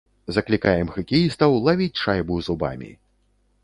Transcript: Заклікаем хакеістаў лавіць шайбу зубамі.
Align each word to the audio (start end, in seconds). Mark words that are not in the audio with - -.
Заклікаем 0.37 0.87
хакеістаў 0.95 1.61
лавіць 1.69 1.93
шайбу 2.03 2.43
зубамі. 2.49 2.91